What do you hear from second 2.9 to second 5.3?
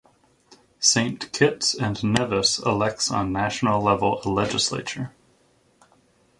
on national level a legislature.